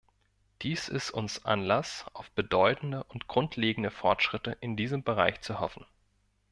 Dies 0.63 0.89
ist 0.89 1.11
uns 1.11 1.45
Anlass, 1.45 2.07
auf 2.13 2.31
bedeutende 2.31 3.03
und 3.03 3.27
grundlegende 3.27 3.91
Fortschritte 3.91 4.57
in 4.59 4.75
diesem 4.75 5.03
Bereich 5.03 5.41
zu 5.41 5.59
hoffen. 5.59 5.85